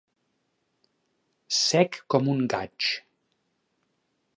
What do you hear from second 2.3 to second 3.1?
un gaig.